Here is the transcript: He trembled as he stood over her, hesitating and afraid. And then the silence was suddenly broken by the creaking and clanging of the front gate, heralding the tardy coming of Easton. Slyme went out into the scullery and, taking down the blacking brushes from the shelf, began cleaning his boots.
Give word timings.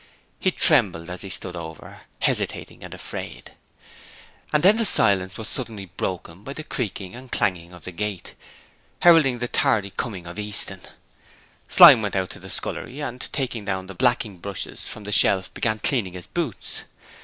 He 0.39 0.49
trembled 0.49 1.11
as 1.11 1.21
he 1.21 1.29
stood 1.29 1.55
over 1.55 1.85
her, 1.87 2.01
hesitating 2.21 2.83
and 2.83 2.91
afraid. 2.91 3.51
And 4.51 4.63
then 4.63 4.77
the 4.77 4.83
silence 4.83 5.37
was 5.37 5.47
suddenly 5.47 5.85
broken 5.95 6.43
by 6.43 6.53
the 6.53 6.63
creaking 6.63 7.13
and 7.13 7.31
clanging 7.31 7.71
of 7.71 7.83
the 7.83 7.91
front 7.91 7.97
gate, 7.99 8.35
heralding 9.01 9.37
the 9.37 9.47
tardy 9.47 9.91
coming 9.91 10.25
of 10.25 10.39
Easton. 10.39 10.81
Slyme 11.67 12.01
went 12.01 12.15
out 12.15 12.29
into 12.29 12.39
the 12.39 12.49
scullery 12.49 12.99
and, 12.99 13.31
taking 13.31 13.63
down 13.63 13.85
the 13.85 13.93
blacking 13.93 14.39
brushes 14.39 14.87
from 14.87 15.03
the 15.03 15.11
shelf, 15.11 15.53
began 15.53 15.77
cleaning 15.77 16.13
his 16.13 16.25
boots. 16.25 16.81